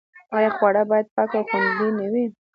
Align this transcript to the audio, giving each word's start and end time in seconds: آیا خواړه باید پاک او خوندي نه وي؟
آیا 0.37 0.49
خواړه 0.57 0.81
باید 0.91 1.07
پاک 1.15 1.31
او 1.37 1.43
خوندي 1.49 1.89
نه 1.99 2.07
وي؟ 2.13 2.25